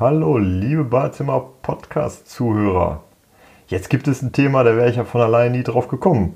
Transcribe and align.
Hallo, 0.00 0.38
liebe 0.38 0.82
Badezimmer 0.82 1.40
Podcast-Zuhörer. 1.62 3.04
Jetzt 3.68 3.90
gibt 3.90 4.08
es 4.08 4.22
ein 4.22 4.32
Thema, 4.32 4.64
da 4.64 4.76
wäre 4.76 4.90
ich 4.90 4.96
ja 4.96 5.04
von 5.04 5.20
allein 5.20 5.52
nie 5.52 5.62
drauf 5.62 5.86
gekommen. 5.86 6.34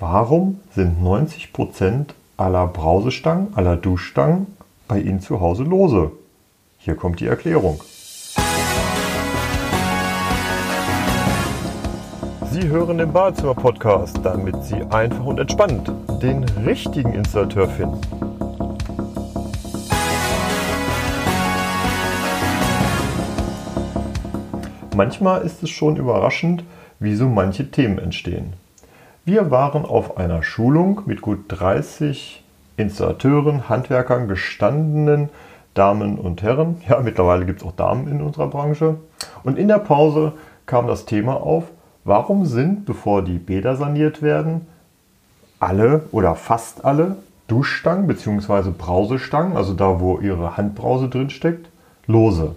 Warum 0.00 0.62
sind 0.74 1.02
90% 1.02 2.14
aller 2.38 2.66
Brausestangen, 2.66 3.48
aller 3.54 3.76
Duschstangen 3.76 4.46
bei 4.88 4.98
Ihnen 4.98 5.20
zu 5.20 5.42
Hause 5.42 5.64
lose? 5.64 6.10
Hier 6.78 6.96
kommt 6.96 7.20
die 7.20 7.26
Erklärung. 7.26 7.82
Sie 12.50 12.66
hören 12.66 12.96
den 12.96 13.12
Badezimmer-Podcast, 13.12 14.20
damit 14.22 14.64
Sie 14.64 14.82
einfach 14.88 15.26
und 15.26 15.38
entspannt 15.38 15.92
den 16.22 16.44
richtigen 16.64 17.12
Installateur 17.12 17.68
finden. 17.68 18.00
Manchmal 24.96 25.42
ist 25.42 25.62
es 25.62 25.68
schon 25.68 25.96
überraschend, 25.96 26.64
wie 27.00 27.14
so 27.16 27.28
manche 27.28 27.70
Themen 27.70 27.98
entstehen. 27.98 28.54
Wir 29.26 29.50
waren 29.50 29.84
auf 29.84 30.16
einer 30.16 30.42
Schulung 30.42 31.02
mit 31.04 31.20
gut 31.20 31.40
30 31.48 32.42
Installateuren, 32.78 33.68
Handwerkern, 33.68 34.26
gestandenen 34.26 35.28
Damen 35.74 36.16
und 36.16 36.42
Herren. 36.42 36.80
Ja, 36.88 37.00
mittlerweile 37.00 37.44
gibt 37.44 37.60
es 37.60 37.66
auch 37.66 37.76
Damen 37.76 38.08
in 38.08 38.22
unserer 38.22 38.46
Branche. 38.46 38.96
Und 39.44 39.58
in 39.58 39.68
der 39.68 39.80
Pause 39.80 40.32
kam 40.64 40.86
das 40.86 41.04
Thema 41.04 41.42
auf, 41.42 41.64
warum 42.04 42.46
sind, 42.46 42.86
bevor 42.86 43.20
die 43.20 43.38
Bäder 43.38 43.76
saniert 43.76 44.22
werden, 44.22 44.66
alle 45.60 46.04
oder 46.10 46.36
fast 46.36 46.86
alle 46.86 47.16
Duschstangen 47.48 48.06
bzw. 48.06 48.70
Brausestangen, 48.70 49.58
also 49.58 49.74
da, 49.74 50.00
wo 50.00 50.20
ihre 50.20 50.56
Handbrause 50.56 51.10
drin 51.10 51.28
steckt, 51.28 51.68
lose. 52.06 52.54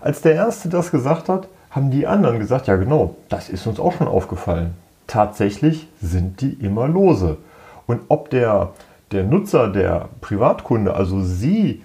Als 0.00 0.20
der 0.20 0.34
Erste 0.34 0.68
das 0.68 0.92
gesagt 0.92 1.28
hat, 1.28 1.48
haben 1.72 1.90
die 1.90 2.06
anderen 2.06 2.38
gesagt, 2.38 2.66
ja 2.68 2.76
genau, 2.76 3.16
das 3.28 3.48
ist 3.48 3.66
uns 3.66 3.80
auch 3.80 3.94
schon 3.94 4.06
aufgefallen. 4.06 4.74
Tatsächlich 5.06 5.88
sind 6.00 6.40
die 6.40 6.52
immer 6.52 6.86
lose. 6.86 7.38
Und 7.86 8.02
ob 8.08 8.30
der, 8.30 8.70
der 9.10 9.24
Nutzer, 9.24 9.68
der 9.68 10.08
Privatkunde, 10.20 10.94
also 10.94 11.20
Sie, 11.20 11.82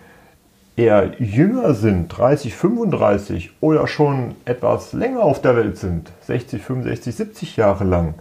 eher 0.75 1.13
jünger 1.19 1.73
sind, 1.73 2.09
30, 2.09 2.53
35 2.53 3.52
oder 3.61 3.88
schon 3.88 4.35
etwas 4.45 4.93
länger 4.93 5.23
auf 5.23 5.41
der 5.41 5.55
Welt 5.55 5.77
sind, 5.77 6.11
60, 6.21 6.61
65, 6.61 7.15
70 7.15 7.58
Jahre 7.58 7.83
lang, 7.83 8.13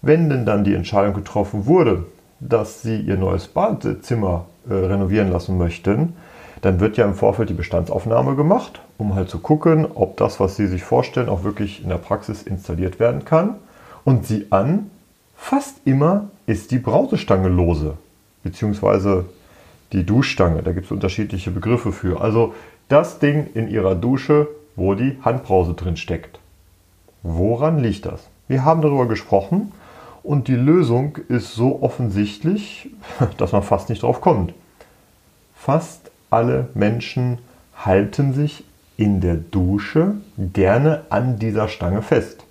wenn 0.00 0.30
denn 0.30 0.46
dann 0.46 0.62
die 0.62 0.74
Entscheidung 0.74 1.14
getroffen 1.14 1.66
wurde, 1.66 2.04
dass 2.38 2.82
Sie 2.82 3.00
Ihr 3.00 3.16
neues 3.16 3.48
Badezimmer 3.48 4.44
äh, 4.68 4.74
renovieren 4.74 5.32
lassen 5.32 5.58
möchten, 5.58 6.14
dann 6.60 6.80
wird 6.80 6.96
ja 6.96 7.04
im 7.04 7.14
Vorfeld 7.14 7.48
die 7.48 7.54
Bestandsaufnahme 7.54 8.36
gemacht, 8.36 8.80
um 8.98 9.14
halt 9.14 9.30
zu 9.30 9.38
gucken, 9.38 9.86
ob 9.94 10.16
das, 10.16 10.40
was 10.40 10.56
Sie 10.56 10.66
sich 10.66 10.82
vorstellen, 10.82 11.28
auch 11.28 11.44
wirklich 11.44 11.82
in 11.82 11.88
der 11.88 11.98
Praxis 11.98 12.42
installiert 12.42 13.00
werden 13.00 13.24
kann. 13.24 13.54
Und 14.04 14.26
Sie 14.26 14.48
an, 14.50 14.90
fast 15.36 15.76
immer 15.84 16.28
ist 16.46 16.72
die 16.72 16.78
Brausestange 16.78 17.48
lose, 17.48 17.94
beziehungsweise 18.42 19.26
die 19.92 20.04
Duschstange. 20.04 20.62
Da 20.62 20.72
gibt 20.72 20.86
es 20.86 20.92
unterschiedliche 20.92 21.50
Begriffe 21.50 21.92
für. 21.92 22.20
Also 22.20 22.54
das 22.88 23.20
Ding 23.20 23.46
in 23.54 23.68
Ihrer 23.68 23.94
Dusche, 23.94 24.48
wo 24.76 24.94
die 24.94 25.16
Handbrause 25.22 25.74
drin 25.74 25.96
steckt. 25.96 26.40
Woran 27.22 27.78
liegt 27.78 28.06
das? 28.06 28.26
Wir 28.48 28.64
haben 28.64 28.82
darüber 28.82 29.06
gesprochen 29.06 29.72
und 30.22 30.48
die 30.48 30.56
Lösung 30.56 31.18
ist 31.28 31.54
so 31.54 31.82
offensichtlich, 31.82 32.90
dass 33.36 33.52
man 33.52 33.62
fast 33.62 33.90
nicht 33.90 34.02
drauf 34.02 34.20
kommt. 34.20 34.54
Fast 35.54 36.10
alle 36.30 36.68
Menschen 36.74 37.38
halten 37.76 38.32
sich 38.32 38.64
in 38.98 39.22
der 39.22 39.36
Dusche 39.36 40.16
gerne 40.36 41.02
an 41.08 41.38
dieser 41.38 41.68
Stange 41.68 42.02
fest. 42.02 42.44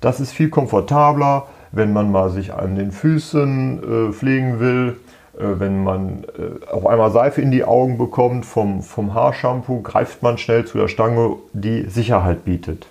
Das 0.00 0.20
ist 0.20 0.32
viel 0.32 0.48
komfortabler, 0.48 1.48
wenn 1.72 1.92
man 1.92 2.10
mal 2.10 2.30
sich 2.30 2.54
an 2.54 2.76
den 2.76 2.92
Füßen 2.92 4.08
äh, 4.08 4.12
pflegen 4.12 4.60
will, 4.60 4.96
äh, 5.38 5.42
wenn 5.58 5.84
man 5.84 6.24
äh, 6.38 6.66
auf 6.72 6.86
einmal 6.86 7.10
Seife 7.10 7.42
in 7.42 7.50
die 7.50 7.64
Augen 7.64 7.98
bekommt 7.98 8.46
vom, 8.46 8.82
vom 8.82 9.12
Haarshampoo, 9.12 9.82
greift 9.82 10.22
man 10.22 10.38
schnell 10.38 10.64
zu 10.64 10.78
der 10.78 10.88
Stange, 10.88 11.36
die 11.52 11.82
Sicherheit 11.88 12.44
bietet. 12.44 12.86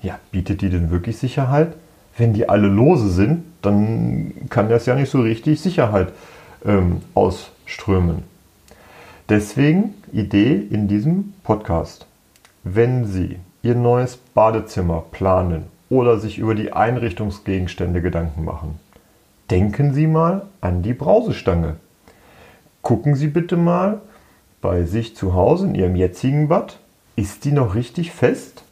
Ja, 0.00 0.18
bietet 0.30 0.60
die 0.60 0.70
denn 0.70 0.90
wirklich 0.90 1.16
Sicherheit? 1.16 1.72
Wenn 2.16 2.34
die 2.34 2.48
alle 2.48 2.68
lose 2.68 3.08
sind, 3.08 3.44
dann 3.62 4.32
kann 4.50 4.68
das 4.68 4.86
ja 4.86 4.94
nicht 4.94 5.10
so 5.10 5.22
richtig 5.22 5.60
Sicherheit 5.60 6.12
ähm, 6.64 7.00
ausströmen. 7.14 8.33
Deswegen 9.30 9.94
Idee 10.12 10.52
in 10.54 10.86
diesem 10.86 11.32
Podcast. 11.44 12.06
Wenn 12.62 13.06
Sie 13.06 13.38
Ihr 13.62 13.74
neues 13.74 14.18
Badezimmer 14.18 15.02
planen 15.12 15.64
oder 15.88 16.18
sich 16.18 16.36
über 16.36 16.54
die 16.54 16.74
Einrichtungsgegenstände 16.74 18.02
Gedanken 18.02 18.44
machen, 18.44 18.78
denken 19.50 19.94
Sie 19.94 20.06
mal 20.06 20.42
an 20.60 20.82
die 20.82 20.92
Brausestange. 20.92 21.76
Gucken 22.82 23.14
Sie 23.14 23.28
bitte 23.28 23.56
mal 23.56 24.02
bei 24.60 24.84
sich 24.84 25.16
zu 25.16 25.32
Hause 25.32 25.68
in 25.68 25.74
Ihrem 25.74 25.96
jetzigen 25.96 26.48
Bad, 26.48 26.78
ist 27.16 27.46
die 27.46 27.52
noch 27.52 27.74
richtig 27.74 28.10
fest? 28.10 28.62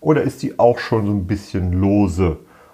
Oder 0.00 0.22
ist 0.22 0.42
die 0.42 0.58
auch 0.58 0.80
schon 0.80 1.06
so 1.06 1.12
ein 1.12 1.28
bisschen 1.28 1.74
lose? 1.74 2.30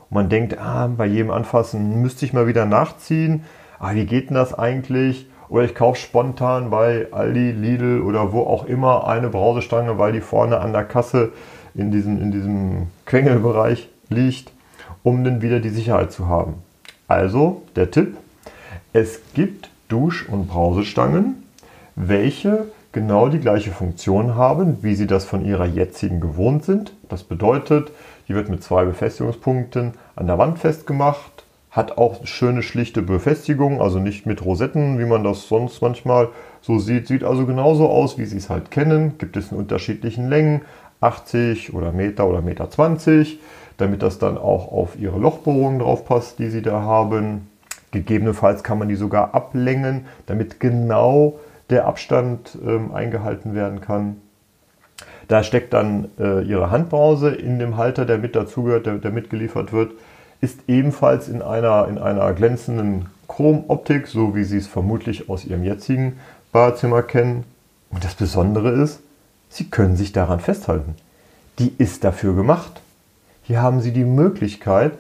Und 0.09 0.13
man 0.13 0.31
denkt, 0.31 0.57
ah, 0.57 0.87
bei 0.87 1.05
jedem 1.05 1.31
Anfassen 1.31 2.01
müsste 2.01 2.25
ich 2.25 2.33
mal 2.33 2.47
wieder 2.47 2.65
nachziehen. 2.65 3.45
Ah, 3.79 3.93
wie 3.93 4.07
geht 4.07 4.31
denn 4.31 4.37
das 4.37 4.55
eigentlich? 4.55 5.27
Oder 5.49 5.65
ich 5.65 5.75
kaufe 5.75 6.01
spontan 6.01 6.71
bei 6.71 7.07
Aldi, 7.13 7.53
Lidl 7.53 8.01
oder 8.01 8.33
wo 8.33 8.41
auch 8.41 8.67
immer 8.67 9.07
eine 9.07 9.29
Brausestange, 9.29 9.99
weil 9.99 10.13
die 10.13 10.21
vorne 10.21 10.59
an 10.59 10.73
der 10.73 10.85
Kasse 10.85 11.33
in 11.75 11.91
diesem, 11.91 12.21
in 12.21 12.33
diesem 12.33 12.87
Quengelbereich 13.05 13.89
liegt, 14.09 14.53
um 15.03 15.23
dann 15.25 15.43
wieder 15.43 15.61
die 15.61 15.69
Sicherheit 15.69 16.13
zu 16.13 16.27
haben. 16.27 16.55
Also 17.09 17.63
der 17.77 17.91
Tipp, 17.91 18.17
es 18.93 19.21
gibt 19.35 19.71
Dusch- 19.89 20.29
und 20.29 20.49
Brausestangen, 20.49 21.45
welche 21.95 22.67
genau 22.93 23.29
die 23.29 23.39
gleiche 23.39 23.71
Funktion 23.71 24.37
haben, 24.37 24.79
wie 24.83 24.95
sie 24.95 25.07
das 25.07 25.27
von 25.27 25.45
ihrer 25.45 25.67
jetzigen 25.67 26.21
gewohnt 26.21 26.65
sind. 26.65 26.93
Das 27.09 27.23
bedeutet, 27.23 27.93
die 28.27 28.35
wird 28.35 28.49
mit 28.49 28.65
zwei 28.65 28.85
Befestigungspunkten 28.85 29.93
an 30.17 30.27
der 30.27 30.39
Wand 30.39 30.59
festgemacht 30.59 31.36
hat 31.77 31.99
auch 31.99 32.27
schöne 32.27 32.63
schlichte 32.63 33.03
Befestigung, 33.03 33.83
also 33.83 33.99
nicht 33.99 34.25
mit 34.25 34.43
Rosetten, 34.43 34.99
wie 34.99 35.05
man 35.05 35.23
das 35.23 35.47
sonst 35.47 35.83
manchmal 35.83 36.31
so 36.63 36.79
sieht. 36.79 37.07
Sieht 37.07 37.23
also 37.23 37.45
genauso 37.45 37.91
aus, 37.91 38.17
wie 38.17 38.25
Sie 38.25 38.39
es 38.39 38.49
halt 38.49 38.71
kennen. 38.71 39.19
Gibt 39.19 39.37
es 39.37 39.53
in 39.53 39.59
unterschiedlichen 39.59 40.31
Längen, 40.31 40.63
80 41.03 41.75
oder 41.75 41.93
Meter 41.93 42.27
oder 42.27 42.41
Meter 42.41 42.71
20, 42.71 43.39
damit 43.77 44.03
das 44.03 44.19
dann 44.19 44.39
auch 44.39 44.73
auf 44.73 44.99
Ihre 44.99 45.19
Lochbohrungen 45.19 45.81
drauf 45.81 46.07
passt, 46.07 46.39
die 46.39 46.49
Sie 46.49 46.63
da 46.63 46.81
haben. 46.81 47.49
Gegebenenfalls 47.91 48.65
kann 48.65 48.79
man 48.79 48.89
die 48.89 48.97
sogar 48.97 49.35
ablängen, 49.35 50.07
damit 50.25 50.59
genau 50.59 51.39
der 51.69 51.87
Abstand 51.87 52.57
ähm, 52.67 52.95
eingehalten 52.95 53.55
werden 53.55 53.83
kann. 53.83 54.17
Da 55.29 55.43
steckt 55.43 55.75
dann 55.75 56.09
äh, 56.19 56.41
Ihre 56.43 56.71
Handbrause 56.71 57.35
in 57.35 57.59
dem 57.59 57.77
Halter, 57.77 58.07
der 58.07 58.17
mit 58.17 58.35
dazugehört, 58.35 58.87
der, 58.87 58.95
der 58.95 59.11
mitgeliefert 59.11 59.75
wird 59.75 59.91
ist 60.41 60.61
ebenfalls 60.69 61.29
in 61.29 61.43
einer, 61.43 61.89
in 61.89 61.99
einer 61.99 62.33
glänzenden 62.33 63.07
Chromoptik, 63.29 64.07
so 64.07 64.35
wie 64.35 64.45
Sie 64.45 64.59
es 64.59 64.67
vermutlich 64.67 65.29
aus 65.29 65.45
Ihrem 65.45 65.65
jetzigen 65.65 66.19
Badezimmer 66.53 67.03
kennen. 67.03 67.45
Und 67.91 68.05
das 68.05 68.15
Besondere 68.15 68.71
ist, 68.71 69.01
Sie 69.49 69.71
können 69.71 69.97
sich 69.97 70.13
daran 70.13 70.41
festhalten. 70.41 70.95
Die 71.59 71.73
ist 71.79 72.05
dafür 72.05 72.35
gemacht. 72.35 72.81
Hier 73.43 73.63
haben 73.63 73.81
Sie 73.81 73.93
die 73.93 74.05
Möglichkeit, 74.05 74.93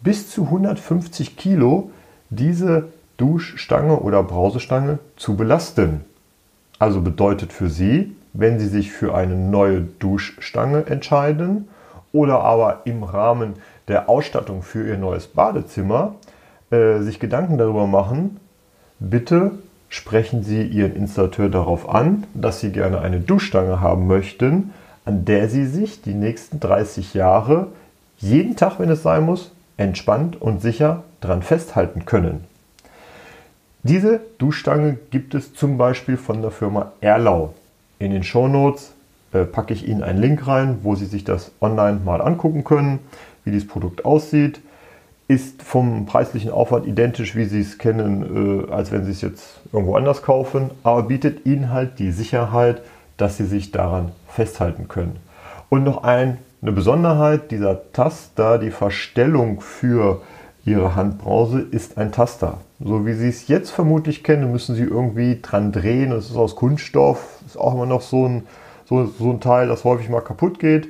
bis 0.00 0.30
zu 0.30 0.44
150 0.44 1.36
Kilo 1.36 1.90
diese 2.30 2.88
Duschstange 3.16 4.00
oder 4.00 4.22
Brausestange 4.22 4.98
zu 5.16 5.36
belasten. 5.36 6.04
Also 6.78 7.02
bedeutet 7.02 7.52
für 7.52 7.68
Sie, 7.68 8.16
wenn 8.32 8.58
Sie 8.58 8.68
sich 8.68 8.90
für 8.90 9.14
eine 9.14 9.34
neue 9.34 9.82
Duschstange 9.82 10.86
entscheiden 10.86 11.68
oder 12.12 12.40
aber 12.40 12.82
im 12.84 13.02
Rahmen 13.02 13.54
der 13.90 14.08
Ausstattung 14.08 14.62
für 14.62 14.86
Ihr 14.86 14.96
neues 14.96 15.26
Badezimmer 15.26 16.14
äh, 16.70 17.00
sich 17.00 17.20
Gedanken 17.20 17.58
darüber 17.58 17.86
machen, 17.86 18.38
bitte 18.98 19.52
sprechen 19.88 20.42
Sie 20.44 20.62
Ihren 20.62 20.94
Installateur 20.94 21.48
darauf 21.48 21.88
an, 21.88 22.24
dass 22.32 22.60
Sie 22.60 22.70
gerne 22.70 23.00
eine 23.00 23.20
Duschstange 23.20 23.80
haben 23.80 24.06
möchten, 24.06 24.72
an 25.04 25.24
der 25.24 25.48
Sie 25.48 25.66
sich 25.66 26.00
die 26.00 26.14
nächsten 26.14 26.60
30 26.60 27.14
Jahre 27.14 27.66
jeden 28.18 28.56
Tag, 28.56 28.78
wenn 28.78 28.90
es 28.90 29.02
sein 29.02 29.24
muss, 29.24 29.52
entspannt 29.76 30.40
und 30.40 30.62
sicher 30.62 31.02
dran 31.20 31.42
festhalten 31.42 32.04
können. 32.04 32.44
Diese 33.82 34.20
Duschstange 34.38 34.98
gibt 35.10 35.34
es 35.34 35.54
zum 35.54 35.78
Beispiel 35.78 36.16
von 36.16 36.42
der 36.42 36.50
Firma 36.50 36.92
Erlau. 37.00 37.54
In 37.98 38.12
den 38.12 38.22
Shownotes 38.22 38.92
äh, 39.32 39.44
packe 39.44 39.72
ich 39.72 39.88
Ihnen 39.88 40.02
einen 40.02 40.20
Link 40.20 40.46
rein, 40.46 40.78
wo 40.82 40.94
Sie 40.94 41.06
sich 41.06 41.24
das 41.24 41.50
online 41.60 42.00
mal 42.04 42.20
angucken 42.20 42.62
können, 42.62 42.98
wie 43.44 43.50
dieses 43.50 43.68
Produkt 43.68 44.04
aussieht. 44.04 44.60
Ist 45.28 45.62
vom 45.62 46.06
preislichen 46.06 46.50
Aufwand 46.50 46.86
identisch, 46.86 47.36
wie 47.36 47.44
Sie 47.44 47.60
es 47.60 47.78
kennen, 47.78 48.66
äh, 48.68 48.72
als 48.72 48.90
wenn 48.90 49.04
Sie 49.04 49.12
es 49.12 49.20
jetzt 49.20 49.60
irgendwo 49.72 49.94
anders 49.94 50.22
kaufen, 50.22 50.70
aber 50.82 51.04
bietet 51.04 51.46
Ihnen 51.46 51.70
halt 51.70 51.98
die 52.00 52.10
Sicherheit, 52.10 52.82
dass 53.16 53.36
Sie 53.36 53.46
sich 53.46 53.70
daran 53.70 54.10
festhalten 54.28 54.88
können. 54.88 55.16
Und 55.68 55.84
noch 55.84 56.02
ein, 56.02 56.38
eine 56.62 56.72
Besonderheit 56.72 57.52
dieser 57.52 57.92
Taster, 57.92 58.58
die 58.58 58.72
Verstellung 58.72 59.60
für 59.60 60.20
Ihre 60.64 60.96
Handbrause 60.96 61.60
ist 61.60 61.96
ein 61.96 62.10
Taster. 62.10 62.58
So 62.80 63.06
wie 63.06 63.14
Sie 63.14 63.28
es 63.28 63.46
jetzt 63.46 63.70
vermutlich 63.70 64.24
kennen, 64.24 64.50
müssen 64.50 64.74
Sie 64.74 64.82
irgendwie 64.82 65.38
dran 65.40 65.70
drehen. 65.70 66.10
Es 66.10 66.30
ist 66.30 66.36
aus 66.36 66.56
Kunststoff, 66.56 67.38
ist 67.46 67.56
auch 67.56 67.74
immer 67.74 67.86
noch 67.86 68.02
so 68.02 68.26
ein, 68.26 68.42
so, 68.84 69.06
so 69.06 69.30
ein 69.30 69.40
Teil, 69.40 69.68
das 69.68 69.84
häufig 69.84 70.08
mal 70.08 70.22
kaputt 70.22 70.58
geht. 70.58 70.88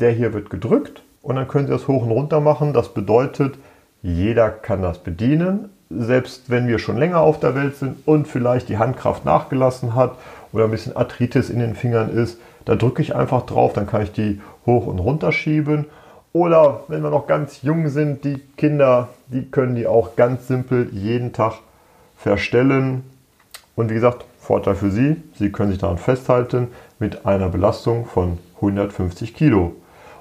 Der 0.00 0.10
hier 0.10 0.34
wird 0.34 0.50
gedrückt 0.50 1.02
und 1.26 1.36
dann 1.36 1.48
können 1.48 1.66
Sie 1.66 1.72
das 1.72 1.88
hoch 1.88 2.02
und 2.02 2.10
runter 2.10 2.40
machen. 2.40 2.72
Das 2.72 2.94
bedeutet, 2.94 3.58
jeder 4.02 4.50
kann 4.50 4.82
das 4.82 4.98
bedienen, 4.98 5.70
selbst 5.90 6.50
wenn 6.50 6.68
wir 6.68 6.78
schon 6.78 6.96
länger 6.96 7.20
auf 7.20 7.40
der 7.40 7.54
Welt 7.54 7.76
sind 7.76 7.96
und 8.06 8.28
vielleicht 8.28 8.68
die 8.68 8.78
Handkraft 8.78 9.24
nachgelassen 9.24 9.94
hat 9.94 10.16
oder 10.52 10.64
ein 10.64 10.70
bisschen 10.70 10.96
Arthritis 10.96 11.50
in 11.50 11.58
den 11.58 11.74
Fingern 11.74 12.10
ist. 12.10 12.38
Da 12.64 12.76
drücke 12.76 13.02
ich 13.02 13.16
einfach 13.16 13.44
drauf, 13.46 13.72
dann 13.72 13.86
kann 13.86 14.02
ich 14.02 14.12
die 14.12 14.40
hoch 14.66 14.86
und 14.86 15.00
runter 15.00 15.32
schieben 15.32 15.86
oder 16.32 16.82
wenn 16.88 17.02
wir 17.02 17.08
noch 17.08 17.26
ganz 17.26 17.62
jung 17.62 17.88
sind, 17.88 18.22
die 18.24 18.38
Kinder, 18.58 19.08
die 19.28 19.50
können 19.50 19.74
die 19.74 19.86
auch 19.86 20.16
ganz 20.16 20.46
simpel 20.46 20.90
jeden 20.92 21.32
Tag 21.32 21.54
verstellen. 22.14 23.04
Und 23.74 23.88
wie 23.88 23.94
gesagt, 23.94 24.26
Vorteil 24.38 24.74
für 24.74 24.90
Sie, 24.90 25.16
Sie 25.34 25.50
können 25.50 25.70
sich 25.70 25.80
daran 25.80 25.96
festhalten 25.96 26.68
mit 26.98 27.24
einer 27.24 27.48
Belastung 27.48 28.04
von 28.04 28.38
150 28.56 29.34
Kilo. 29.34 29.76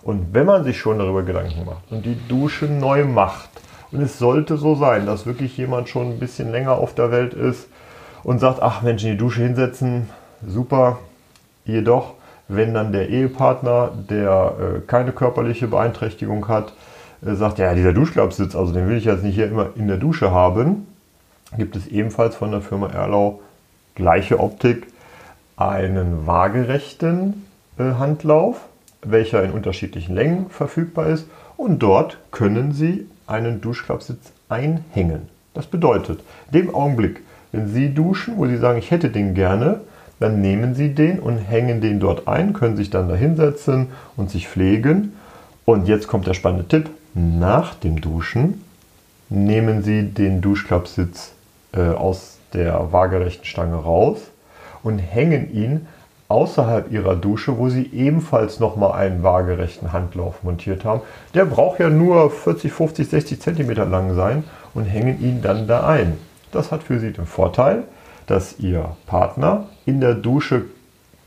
Und 0.06 0.34
wenn 0.34 0.46
man 0.46 0.64
sich 0.64 0.78
schon 0.78 1.00
darüber 1.00 1.24
Gedanken 1.24 1.66
macht 1.66 1.92
und 1.92 2.06
die 2.06 2.18
Dusche 2.30 2.66
neu 2.66 3.04
macht, 3.04 3.50
und 3.92 4.02
es 4.02 4.18
sollte 4.18 4.56
so 4.58 4.76
sein, 4.76 5.06
dass 5.06 5.26
wirklich 5.26 5.58
jemand 5.58 5.90
schon 5.90 6.12
ein 6.12 6.20
bisschen 6.20 6.52
länger 6.52 6.74
auf 6.74 6.96
der 6.96 7.12
Welt 7.12 7.34
ist 7.34 7.68
und 8.24 8.40
sagt, 8.40 8.62
ach 8.62 8.82
Mensch, 8.82 9.04
in 9.04 9.12
die 9.12 9.18
Dusche 9.18 9.42
hinsetzen, 9.42 10.10
super, 10.46 11.00
jedoch 11.66 12.14
wenn 12.48 12.74
dann 12.74 12.92
der 12.92 13.10
Ehepartner, 13.10 13.92
der 14.10 14.54
äh, 14.60 14.80
keine 14.82 15.12
körperliche 15.12 15.68
Beeinträchtigung 15.68 16.48
hat, 16.48 16.74
äh, 17.26 17.34
sagt, 17.34 17.58
ja, 17.58 17.74
dieser 17.74 17.94
Duschklappsitz, 17.94 18.56
also 18.56 18.74
den 18.74 18.88
will 18.88 18.98
ich 18.98 19.06
jetzt 19.06 19.24
nicht 19.24 19.36
hier 19.36 19.48
immer 19.48 19.70
in 19.76 19.88
der 19.88 19.98
Dusche 19.98 20.32
haben, 20.32 20.88
gibt 21.58 21.76
es 21.76 21.88
ebenfalls 21.88 22.36
von 22.36 22.52
der 22.52 22.62
Firma 22.62 22.88
Erlau 22.88 23.42
gleiche 23.96 24.40
Optik 24.40 24.88
einen 25.58 26.28
waagerechten 26.28 27.46
äh, 27.80 27.94
Handlauf, 27.94 28.58
welcher 29.12 29.44
in 29.44 29.52
unterschiedlichen 29.52 30.16
Längen 30.16 30.50
verfügbar 30.50 31.08
ist 31.08 31.28
und 31.58 31.80
dort 31.80 32.18
können 32.32 32.72
Sie 32.72 33.08
einen 33.28 33.62
Duschklappsitz 33.62 34.32
einhängen. 34.50 35.30
Das 35.54 35.68
bedeutet, 35.68 36.22
in 36.52 36.60
dem 36.60 36.76
Augenblick, 36.76 37.22
wenn 37.52 37.68
Sie 37.68 37.94
duschen, 37.94 38.38
wo 38.38 38.46
Sie 38.46 38.58
sagen, 38.58 38.78
ich 38.78 38.92
hätte 38.92 39.10
den 39.10 39.34
gerne, 39.34 39.82
dann 40.20 40.42
nehmen 40.42 40.76
Sie 40.76 40.94
den 40.94 41.20
und 41.20 41.38
hängen 41.38 41.82
den 41.82 42.00
dort 42.00 42.28
ein, 42.28 42.54
können 42.54 42.78
sich 42.78 42.90
dann 42.90 43.10
da 43.10 43.16
hinsetzen 43.16 43.88
und 44.16 44.30
sich 44.30 44.48
pflegen. 44.48 45.14
Und 45.66 45.88
jetzt 45.88 46.08
kommt 46.08 46.28
der 46.28 46.34
spannende 46.34 46.68
Tipp. 46.68 46.90
Nach 47.14 47.74
dem 47.76 48.02
Duschen 48.02 48.62
nehmen 49.30 49.84
Sie 49.84 50.04
den 50.04 50.42
Duschklappsitz 50.42 51.32
äh, 51.74 51.82
aus 51.82 52.38
der 52.54 52.92
waagerechten 52.92 53.46
Stange 53.46 53.76
raus 53.76 54.20
und 54.84 55.00
hängen 55.00 55.54
ihn 55.54 55.88
außerhalb 56.28 56.92
Ihrer 56.92 57.16
Dusche, 57.16 57.58
wo 57.58 57.70
Sie 57.70 57.90
ebenfalls 57.94 58.60
nochmal 58.60 58.94
einen 58.94 59.24
waagerechten 59.24 59.94
Handlauf 59.94 60.44
montiert 60.44 60.84
haben. 60.84 61.02
Der 61.34 61.46
braucht 61.46 61.80
ja 61.80 61.90
nur 61.90 62.32
40, 62.32 62.72
50, 62.72 63.10
60 63.10 63.42
cm 63.42 63.72
lang 63.90 64.16
sein 64.16 64.44
und 64.74 64.86
hängen 64.86 65.22
ihn 65.22 65.42
dann 65.42 65.68
da 65.68 65.88
ein. 65.88 66.18
Das 66.52 66.72
hat 66.72 66.84
für 66.84 67.00
Sie 67.00 67.12
den 67.12 67.26
Vorteil, 67.26 67.84
dass 68.28 68.60
Ihr 68.60 68.96
Partner 69.06 69.66
in 69.86 70.02
der 70.02 70.16
Dusche 70.16 70.64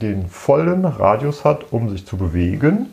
den 0.03 0.29
vollen 0.29 0.85
Radius 0.85 1.45
hat, 1.45 1.73
um 1.73 1.89
sich 1.91 2.07
zu 2.07 2.17
bewegen. 2.17 2.87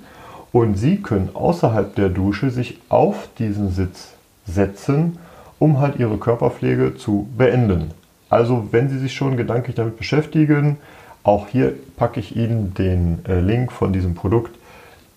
Und 0.52 0.76
Sie 0.76 1.02
können 1.02 1.30
außerhalb 1.34 1.96
der 1.96 2.10
Dusche 2.10 2.50
sich 2.50 2.80
auf 2.90 3.28
diesen 3.40 3.72
Sitz 3.72 4.14
setzen, 4.46 5.18
um 5.60 5.80
halt 5.80 6.00
Ihre 6.00 6.18
Körperpflege 6.18 6.96
zu 6.96 7.28
beenden. 7.38 7.92
Also 8.30 8.68
wenn 8.72 8.90
Sie 8.90 9.00
sich 9.00 9.14
schon 9.14 9.38
gedanklich 9.38 9.76
damit 9.76 9.98
beschäftigen, 9.98 10.78
auch 11.26 11.48
hier 11.48 11.74
packe 11.98 12.20
ich 12.20 12.36
Ihnen 12.36 12.74
den 12.76 13.26
äh, 13.28 13.40
Link 13.40 13.72
von 13.72 13.92
diesem 13.92 14.14
Produkt 14.14 14.56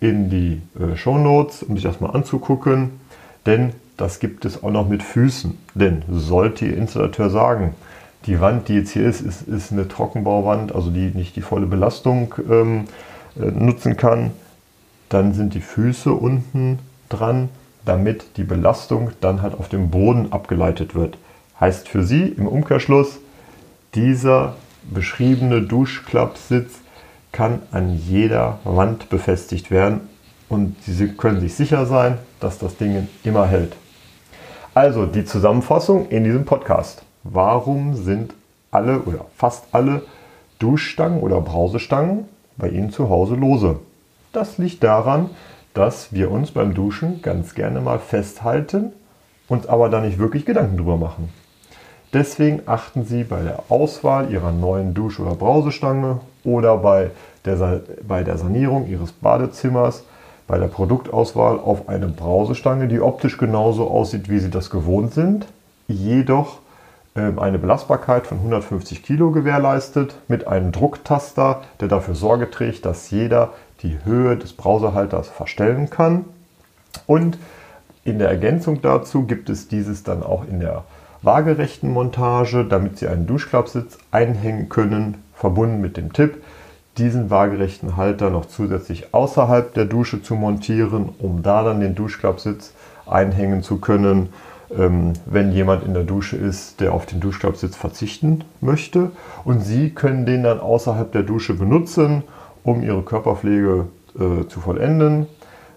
in 0.01 0.31
die 0.31 0.63
äh, 0.81 0.97
Show 0.97 1.19
Notes, 1.19 1.63
um 1.63 1.77
sich 1.77 1.85
das 1.85 2.01
mal 2.01 2.11
anzugucken. 2.11 2.93
Denn 3.45 3.73
das 3.99 4.19
gibt 4.19 4.45
es 4.45 4.63
auch 4.63 4.71
noch 4.71 4.89
mit 4.89 5.03
Füßen. 5.03 5.59
Denn 5.75 6.03
sollte 6.11 6.65
Ihr 6.65 6.77
Installateur 6.77 7.29
sagen, 7.29 7.75
die 8.27 8.41
Wand, 8.41 8.69
die 8.69 8.75
jetzt 8.75 8.91
hier 8.91 9.07
ist, 9.07 9.21
ist, 9.21 9.43
ist 9.43 9.71
eine 9.71 9.87
Trockenbauwand, 9.87 10.75
also 10.75 10.91
die 10.91 11.11
nicht 11.15 11.37
die 11.37 11.43
volle 11.43 11.67
Belastung 11.67 12.35
ähm, 12.51 12.85
äh, 13.39 13.51
nutzen 13.51 13.97
kann. 13.97 14.31
Dann 15.11 15.35
sind 15.35 15.53
die 15.53 15.61
Füße 15.61 16.13
unten 16.13 16.79
dran, 17.11 17.51
damit 17.85 18.37
die 18.39 18.45
Belastung 18.45 19.11
dann 19.21 19.43
halt 19.43 19.55
auf 19.55 19.69
dem 19.69 19.91
Boden 19.91 20.33
abgeleitet 20.33 20.95
wird. 20.95 21.19
Heißt 21.61 21.89
für 21.89 22.03
Sie 22.03 22.23
im 22.23 22.47
Umkehrschluss, 22.47 23.19
dieser 23.95 24.57
beschriebene 24.91 25.63
Duschklappsitz 25.63 26.81
kann 27.33 27.63
an 27.73 27.97
jeder 27.97 28.59
Wand 28.65 29.09
befestigt 29.11 29.71
werden 29.71 30.01
und 30.49 30.77
Sie 30.85 31.09
können 31.09 31.41
sich 31.41 31.55
sicher 31.55 31.87
sein, 31.87 32.19
dass 32.41 32.59
das 32.59 32.77
Ding 32.77 33.09
immer 33.23 33.47
hält. 33.47 33.77
Also 34.75 35.07
die 35.07 35.25
Zusammenfassung 35.25 36.09
in 36.09 36.25
diesem 36.25 36.45
Podcast 36.45 37.03
warum 37.25 37.95
sind 37.95 38.35
alle 38.71 39.01
oder 39.03 39.27
fast 39.37 39.65
alle 39.73 40.03
Duschstangen 40.59 41.21
oder 41.21 41.41
Brausestangen 41.41 42.25
bei 42.57 42.69
Ihnen 42.69 42.91
zu 42.91 43.09
Hause 43.09 43.35
lose? 43.35 43.79
Das 44.33 44.59
liegt 44.59 44.83
daran, 44.83 45.31
dass 45.75 46.13
wir 46.13 46.31
uns 46.31 46.51
beim 46.51 46.75
Duschen 46.75 47.23
ganz 47.23 47.55
gerne 47.55 47.81
mal 47.81 47.99
festhalten, 47.99 48.93
uns 49.49 49.67
aber 49.67 49.89
da 49.89 50.01
nicht 50.01 50.19
wirklich 50.19 50.45
Gedanken 50.45 50.77
drüber 50.77 50.97
machen. 50.97 51.29
Deswegen 52.13 52.63
achten 52.67 53.05
Sie 53.05 53.25
bei 53.25 53.43
der 53.43 53.65
Auswahl 53.69 54.31
Ihrer 54.31 54.53
neuen 54.53 54.95
Dusch- 54.95 55.21
oder 55.21 55.35
Brausestange 55.35 56.21
oder 56.45 56.79
bei 56.79 57.11
der, 57.45 57.81
bei 58.07 58.23
der 58.23 58.39
Sanierung 58.39 58.87
Ihres 58.87 59.13
Badezimmers 59.13 60.05
bei 60.49 60.59
der 60.59 60.69
Produktauswahl 60.69 61.59
auf 61.59 61.89
eine 61.89 62.09
Brausestange, 62.09 62.89
die 62.89 63.01
optisch 63.01 63.37
genauso 63.37 63.89
aussieht, 63.89 64.29
wie 64.31 64.39
Sie 64.39 64.51
das 64.51 64.71
gewohnt 64.71 65.13
sind, 65.13 65.47
jedoch 65.87 66.59
ähm, 67.15 67.39
eine 67.39 67.59
Belastbarkeit 67.59 68.27
von 68.27 68.39
150 68.39 69.03
Kilo 69.03 69.31
gewährleistet 69.31 70.17
mit 70.27 70.49
einem 70.49 70.73
Drucktaster, 70.73 71.61
der 71.81 71.89
dafür 71.89 72.15
Sorge 72.15 72.51
trägt, 72.51 72.87
dass 72.87 73.11
jeder 73.11 73.53
die 73.83 73.99
Höhe 74.05 74.37
des 74.37 74.55
Browserhalters 74.55 75.29
verstellen 75.29 75.91
kann. 75.91 76.25
Und 77.07 77.39
in 78.05 78.19
der 78.19 78.31
Ergänzung 78.31 78.81
dazu 78.81 79.25
gibt 79.25 79.51
es 79.51 79.69
dieses 79.69 80.03
dann 80.03 80.23
auch 80.23 80.45
in 80.49 80.61
der 80.61 80.85
waagerechten 81.23 81.91
Montage, 81.93 82.65
damit 82.65 82.99
Sie 82.99 83.09
einen 83.09 83.27
Duschklappsitz 83.27 83.99
einhängen 84.11 84.69
können, 84.69 85.19
verbunden 85.35 85.81
mit 85.81 85.97
dem 85.97 86.13
Tipp, 86.13 86.43
diesen 86.97 87.31
waagerechten 87.31 87.97
Halter 87.97 88.31
noch 88.31 88.47
zusätzlich 88.47 89.15
außerhalb 89.15 89.73
der 89.75 89.85
Dusche 89.85 90.23
zu 90.23 90.35
montieren, 90.35 91.11
um 91.19 91.43
da 91.43 91.63
dann 91.63 91.81
den 91.81 91.95
Duschklappsitz 91.95 92.73
einhängen 93.07 93.63
zu 93.63 93.79
können 93.79 94.31
ähm, 94.77 95.15
wenn 95.25 95.53
jemand 95.53 95.85
in 95.85 95.95
der 95.95 96.05
Dusche 96.05 96.37
ist, 96.37 96.81
der 96.81 96.93
auf 96.93 97.07
den 97.07 97.21
Duschklappsitz 97.21 97.77
verzichten 97.77 98.45
möchte. 98.61 99.11
Und 99.45 99.65
Sie 99.65 99.91
können 99.91 100.27
den 100.27 100.43
dann 100.43 100.61
außerhalb 100.61 101.11
der 101.11 101.23
Dusche 101.23 101.55
benutzen, 101.55 102.23
um 102.65 102.83
Ihre 102.83 103.03
Körperpflege 103.03 103.87
äh, 104.19 104.47
zu 104.47 104.61
vollenden. 104.61 105.27